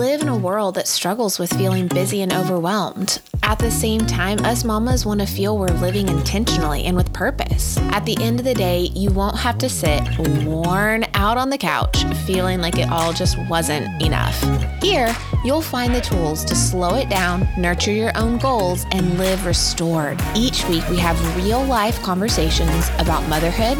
[0.00, 3.20] live in a world that struggles with feeling busy and overwhelmed.
[3.50, 7.78] At the same time, us mamas want to feel we're living intentionally and with purpose.
[7.90, 10.02] At the end of the day, you won't have to sit
[10.44, 14.40] worn out on the couch feeling like it all just wasn't enough.
[14.80, 15.12] Here,
[15.44, 20.20] you'll find the tools to slow it down, nurture your own goals, and live restored.
[20.36, 23.78] Each week, we have real life conversations about motherhood,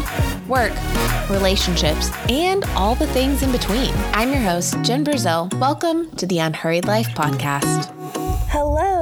[0.49, 0.73] work,
[1.29, 3.93] relationships, and all the things in between.
[4.11, 5.47] I'm your host, Jen Brazil.
[5.53, 8.20] Welcome to the Unhurried Life Podcast.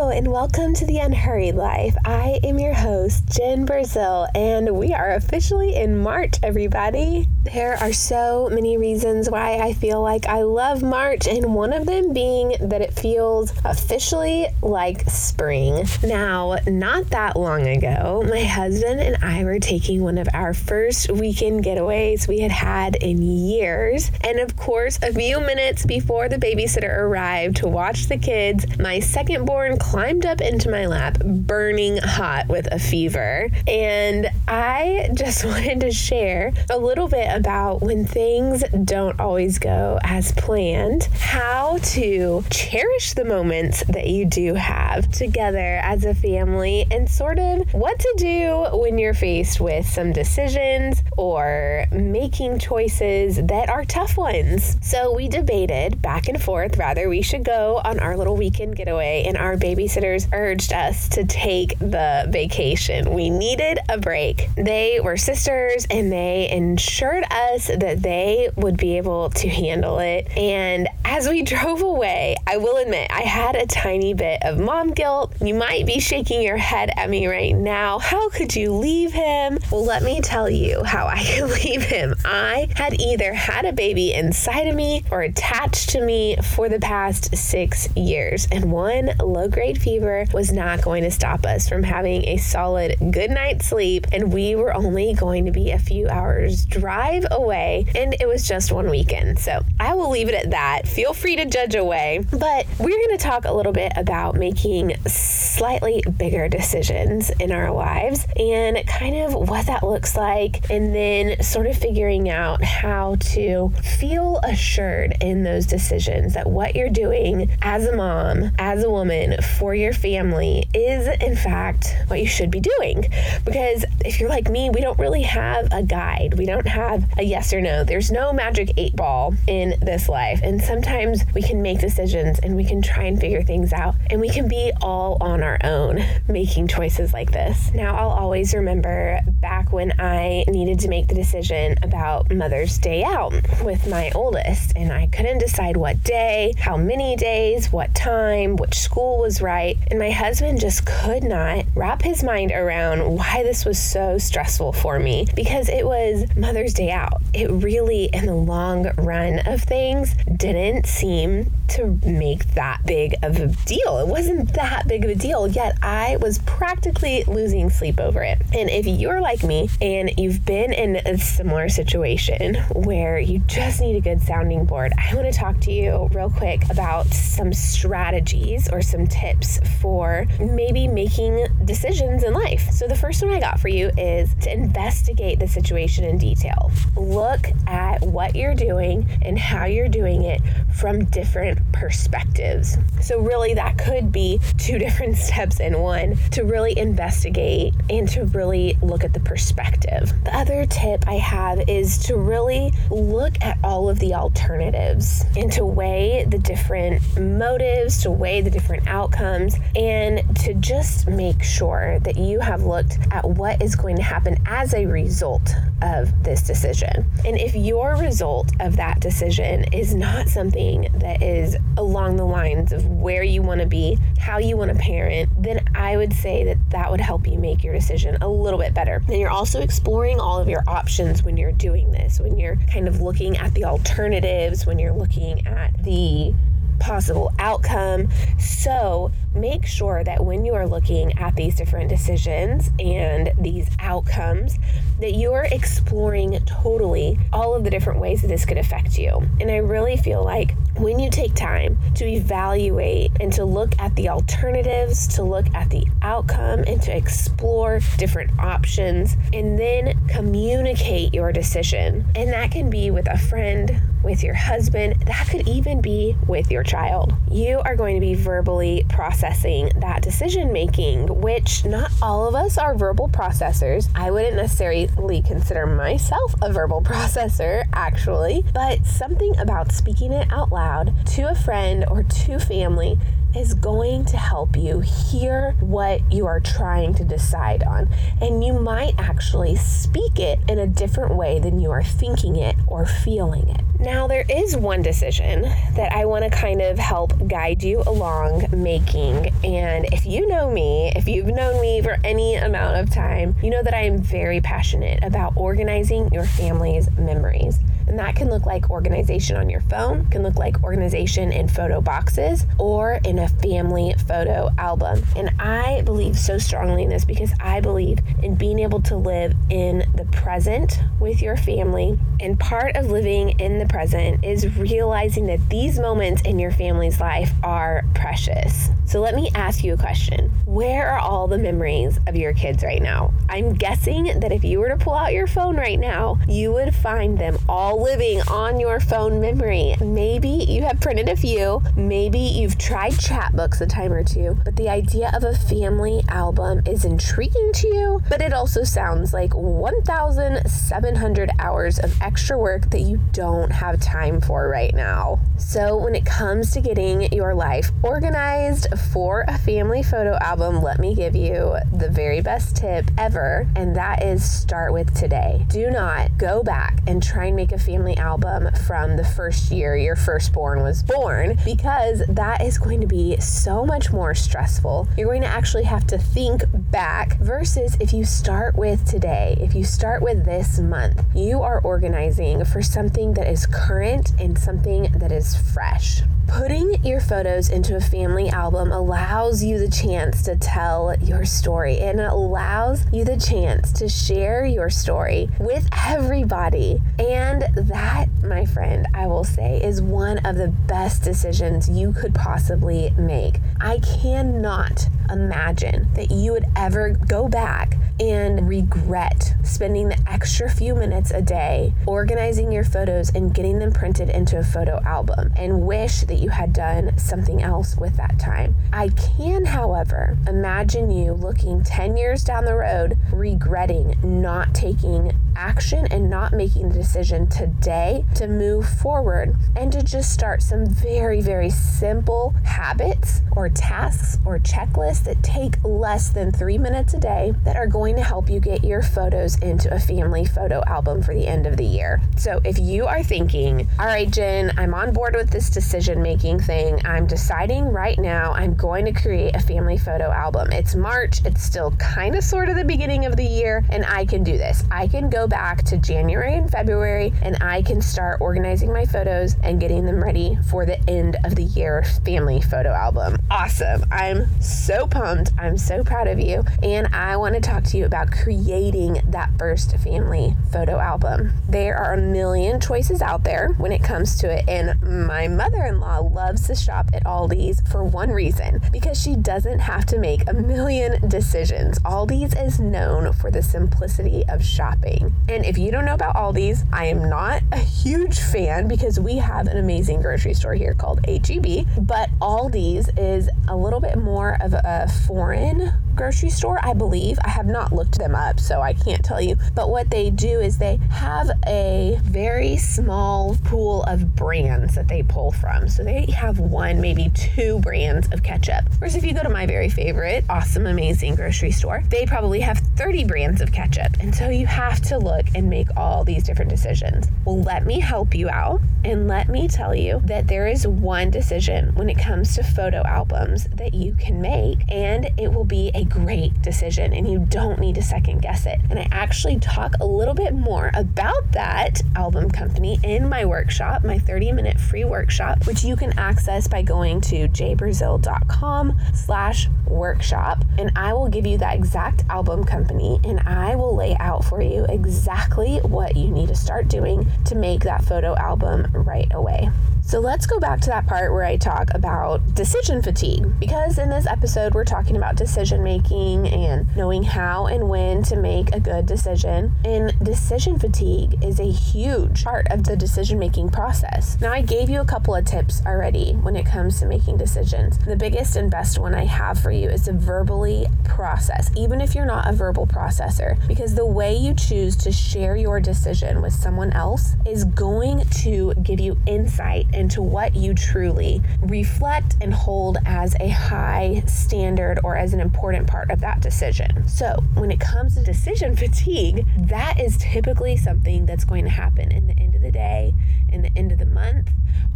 [0.09, 1.95] And welcome to the Unhurried Life.
[2.03, 7.28] I am your host, Jen Brazil, and we are officially in March, everybody.
[7.53, 11.87] There are so many reasons why I feel like I love March, and one of
[11.87, 15.85] them being that it feels officially like spring.
[16.03, 21.09] Now, not that long ago, my husband and I were taking one of our first
[21.09, 24.11] weekend getaways we had had in years.
[24.23, 28.99] And of course, a few minutes before the babysitter arrived to watch the kids, my
[28.99, 33.49] second born climbed up into my lap, burning hot with a fever.
[33.67, 39.97] And I just wanted to share a little bit about when things don't always go
[40.03, 46.85] as planned, how to cherish the moments that you do have together as a family,
[46.91, 53.37] and sort of what to do when you're faced with some decisions or making choices
[53.37, 54.77] that are tough ones.
[54.81, 59.23] So we debated back and forth rather we should go on our little weekend getaway
[59.25, 63.13] and our babysitters urged us to take the vacation.
[63.13, 64.49] We needed a break.
[64.55, 70.27] They were sisters and they ensured us that they would be able to handle it.
[70.37, 74.93] And as we drove away, I will admit I had a tiny bit of mom
[74.93, 75.33] guilt.
[75.41, 77.99] You might be shaking your head at me right now.
[77.99, 79.59] How could you leave him?
[79.71, 82.15] Well, let me tell you how I could leave him.
[82.25, 86.79] I had either had a baby inside of me or attached to me for the
[86.79, 88.47] past six years.
[88.51, 92.97] And one low grade fever was not going to stop us from having a solid
[93.11, 94.07] good night's sleep.
[94.11, 97.85] And we were only going to be a few hours drive away.
[97.95, 99.39] And it was just one weekend.
[99.39, 100.87] So I will leave it at that.
[100.87, 102.25] Feel free to judge away.
[102.31, 107.71] But we're going to talk a little bit about making slightly bigger decisions in our
[107.71, 110.69] lives and kind of what that looks like.
[110.69, 113.69] And then sort of figuring out how to
[113.99, 119.41] feel assured in those decisions that what you're doing as a mom, as a woman,
[119.57, 123.07] for your family is, in fact, what you should be doing.
[123.45, 127.23] Because if you're like me, we don't really have a guide, we don't have a
[127.23, 127.83] yes or no.
[127.83, 130.41] There's no magic eight ball in this life.
[130.43, 134.19] And sometimes we can make decisions and we can try and figure things out, and
[134.19, 137.71] we can be all on our own making choices like this.
[137.73, 143.03] Now, I'll always remember back when I needed to make the decision about Mother's Day
[143.03, 143.33] out
[143.63, 148.75] with my oldest, and I couldn't decide what day, how many days, what time, which
[148.75, 149.77] school was was right.
[149.91, 154.73] And my husband just could not wrap his mind around why this was so stressful
[154.73, 157.21] for me because it was Mother's Day out.
[157.33, 163.39] It really, in the long run of things, didn't seem to make that big of
[163.39, 163.97] a deal.
[163.99, 168.41] It wasn't that big of a deal, yet I was practically losing sleep over it.
[168.53, 173.81] And if you're like me and you've been in a similar situation where you just
[173.81, 177.53] need a good sounding board, I want to talk to you real quick about some
[177.53, 182.69] strategies or some tips for maybe making decisions in life.
[182.71, 186.71] So, the first one I got for you is to investigate the situation in detail.
[186.95, 190.41] Look at what you're doing and how you're doing it
[190.73, 192.77] from different perspectives.
[193.01, 198.25] So, really, that could be two different steps in one to really investigate and to
[198.25, 200.11] really look at the perspective.
[200.23, 205.51] The other tip I have is to really look at all of the alternatives and
[205.53, 211.99] to weigh the different motives, to weigh the different outcomes and to just make sure
[211.99, 216.41] that you have looked at what is going to happen as a result of this
[216.41, 217.05] decision.
[217.25, 222.71] And if your result of that decision is not something that is along the lines
[222.71, 226.43] of where you want to be, how you want to parent, then I would say
[226.45, 229.01] that that would help you make your decision a little bit better.
[229.07, 232.87] And you're also exploring all of your options when you're doing this, when you're kind
[232.87, 236.33] of looking at the alternatives, when you're looking at the
[236.79, 238.09] possible outcome.
[238.39, 244.57] So, make sure that when you are looking at these different decisions and these outcomes,
[244.99, 249.21] that you're exploring totally all of the different ways that this could affect you.
[249.39, 253.95] And I really feel like when you take time to evaluate and to look at
[253.95, 261.13] the alternatives, to look at the outcome, and to explore different options, and then communicate
[261.13, 265.81] your decision, and that can be with a friend, with your husband, that could even
[265.81, 267.13] be with your child.
[267.29, 272.57] You are going to be verbally processing that decision making, which not all of us
[272.57, 273.87] are verbal processors.
[273.95, 280.51] I wouldn't necessarily consider myself a verbal processor, actually, but something about speaking it out
[280.51, 282.97] loud to a friend or to family
[283.35, 287.89] is going to help you hear what you are trying to decide on.
[288.21, 292.55] And you might actually speak it in a different way than you are thinking it
[292.67, 293.61] or feeling it.
[293.79, 295.43] Now, there is one decision
[295.75, 299.33] that I want to kind of help guide you along making.
[299.43, 303.49] And if you know me, if you've known me for any amount of time, you
[303.49, 307.59] know that I am very passionate about organizing your family's memories.
[307.89, 311.81] And that can look like organization on your phone, can look like organization in photo
[311.81, 315.03] boxes or in a family photo album.
[315.15, 319.33] And I believe so strongly in this because I believe in being able to live
[319.49, 321.97] in the present with your family.
[322.19, 326.99] And part of living in the present is realizing that these moments in your family's
[326.99, 328.69] life are precious.
[328.85, 332.63] So let me ask you a question Where are all the memories of your kids
[332.63, 333.13] right now?
[333.29, 336.73] I'm guessing that if you were to pull out your phone right now, you would
[336.73, 339.75] find them all living on your phone memory.
[339.79, 344.55] Maybe you have printed a few, maybe you've tried Chatbooks a time or two, but
[344.55, 349.35] the idea of a family album is intriguing to you, but it also sounds like
[349.35, 355.19] 1,700 hours of extra work that you don't have time for right now.
[355.37, 360.79] So, when it comes to getting your life organized for a family photo album, let
[360.79, 365.45] me give you the very best tip ever, and that is start with today.
[365.49, 369.75] Do not go back and try and make a family album from the first year
[369.75, 374.87] your firstborn was born because that is going to be so much more stressful.
[374.97, 379.53] You're going to actually have to think back versus if you start with today, if
[379.53, 384.91] you start with this month, you are organizing for something that is current and something
[384.93, 386.01] that is fresh.
[386.29, 391.79] Putting your photos into a family album allows you the chance to tell your story
[391.79, 396.81] and it allows you the chance to share your story with everybody.
[396.99, 402.13] And that, my friend, I will say, is one of the best decisions you could
[402.13, 403.39] possibly make.
[403.59, 410.75] I cannot imagine that you would ever go back and regret spending the extra few
[410.75, 415.61] minutes a day organizing your photos and getting them printed into a photo album and
[415.61, 418.55] wish that you had done something else with that time.
[418.71, 425.87] I can, however, imagine you looking 10 years down the road regretting not taking action
[425.89, 431.21] and not making the decision today to move forward and to just start some very,
[431.21, 437.33] very simple habits or tasks or checklists that take less than three minutes a day
[437.45, 441.15] that are going to help you get your photos into a family photo album for
[441.15, 442.01] the end of the year.
[442.17, 446.41] So if you are thinking, all right, Jen, I'm on board with this decision making
[446.41, 450.51] thing, I'm deciding right now I'm going to create a family photo album.
[450.51, 454.05] It's March, it's still kind of sort of the beginning of the year, and I
[454.05, 454.65] can do this.
[454.69, 459.35] I can go back to January and February and I can start organizing my photos
[459.43, 463.17] and getting them ready for the end of the year family photo album.
[463.29, 463.85] Awesome.
[463.91, 465.31] I'm so pumped.
[465.37, 466.43] I'm so proud of you.
[466.63, 471.33] And I want to talk to you about creating that first family photo album.
[471.47, 474.45] There are a million choices out there when it comes to it.
[474.47, 479.15] And my mother in law loves to shop at Aldi's for one reason because she
[479.15, 481.79] doesn't have to make a million decisions.
[481.79, 485.08] Aldi's is known for the simplicity of shopping.
[485.27, 489.17] And if you don't know about Aldi's, I am not a huge fan because we
[489.17, 494.37] have an amazing grocery store here called HEB, but Aldi's is a little bit more
[494.41, 497.19] of a foreign grocery store, I believe.
[497.25, 499.35] I have not looked them up, so I can't tell you.
[499.53, 505.03] But what they do is they have a very small pool of brands that they
[505.03, 505.67] pull from.
[505.67, 508.63] So they have one, maybe two brands of ketchup.
[508.77, 512.59] Whereas if you go to my very favorite, awesome, amazing grocery store, they probably have
[512.77, 513.97] 30 brands of ketchup.
[513.99, 517.07] And so you have to look and make all these different decisions.
[517.25, 521.11] Well, let me help you out and let me tell you that there is one
[521.11, 525.71] decision when it comes to photo albums that you can make, and it will be
[525.75, 528.59] a great decision and you don't need to second guess it.
[528.69, 533.83] And I actually talk a little bit more about that album company in my workshop,
[533.83, 540.43] my 30 minute free workshop, which you can access by going to jbrazil.com slash workshop.
[540.57, 544.41] And I will give you that exact album company and I will lay out for
[544.41, 549.49] you exactly what you need to start doing to make that photo album right away.
[549.89, 553.89] So let's go back to that part where I talk about decision fatigue because in
[553.89, 558.59] this episode we're talking about decision making and knowing how and when to make a
[558.59, 559.51] good decision.
[559.65, 564.15] And decision fatigue is a huge part of the decision making process.
[564.21, 567.79] Now, I gave you a couple of tips already when it comes to making decisions.
[567.79, 571.95] The biggest and best one I have for you is to verbally process, even if
[571.95, 576.33] you're not a verbal processor, because the way you choose to share your decision with
[576.33, 582.77] someone else is going to give you insight into what you truly reflect and hold
[582.85, 586.85] as a high standard or as an important part of that decision.
[586.87, 591.91] So, when it comes to decision fatigue, that is typically something that's going to happen
[591.91, 592.93] in the end of the day,
[593.31, 594.29] in the end of the month,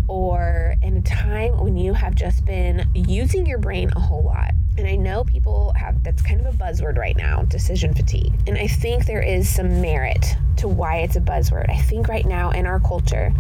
[0.08, 4.52] or in a time when you have just been using your brain a whole lot.
[4.78, 8.34] And I know people have that's kind of a buzzword right now decision fatigue.
[8.48, 11.70] And I think there is some merit to why it's a buzzword.
[11.70, 13.34] I think right now in our culture,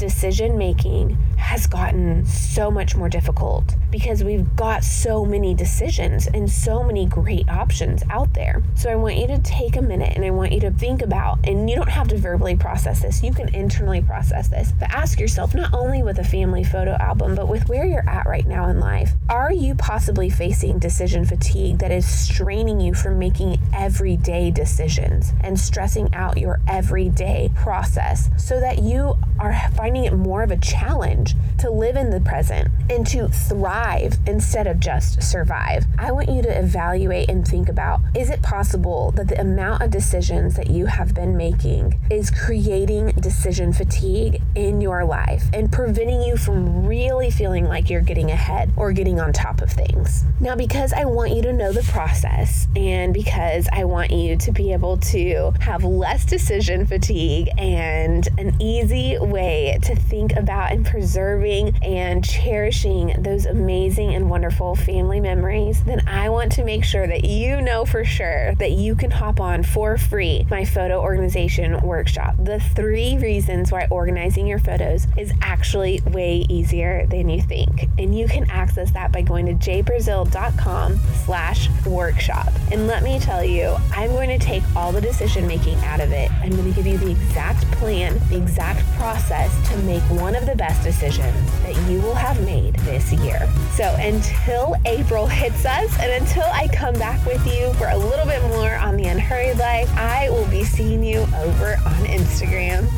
[0.00, 6.50] decision making has gotten so much more difficult because we've got so many decisions and
[6.50, 8.62] so many great options out there.
[8.76, 11.38] So I want you to take a minute and I want you to think about,
[11.46, 15.20] and you don't have to verbally process this, you can internally process this, but ask
[15.20, 18.68] yourself not only with a family photo album, but with where you're at right now
[18.68, 24.50] in life, are you possibly facing decision fatigue that is straining you from making everyday
[24.50, 30.50] decisions and stressing out your everyday process so that you are finding it more of
[30.50, 35.84] a challenge to live in the present and to thrive instead of just survive.
[35.98, 39.90] I want you to evaluate and think about is it possible that the amount of
[39.90, 46.22] decisions that you have been making is creating decision fatigue in your life and preventing
[46.22, 50.24] you from really feeling like you're getting ahead or getting on top of things?
[50.40, 54.52] Now, because I want you to know the process and because I want you to
[54.52, 60.84] be able to have less decision fatigue and an easy way to think about and
[60.84, 67.06] preserving and cherishing those amazing and wonderful family memories, then I want to make sure
[67.06, 71.80] that you know for sure that you can hop on for free my photo organization
[71.80, 72.34] workshop.
[72.38, 77.88] The three reasons why organizing your photos is actually way easier than you think.
[77.98, 82.52] And you can access that by going to jbrazil.com slash workshop.
[82.70, 86.12] And let me tell you, I'm going to take all the decision making out of
[86.12, 86.30] it.
[86.42, 88.84] I'm going to give you the exact plan, the exact
[89.20, 93.48] process to make one of the best decisions that you will have made this year.
[93.74, 98.26] So until April hits us and until I come back with you for a little
[98.26, 102.88] bit more on the Unhurried Life, I will be seeing you over on Instagram.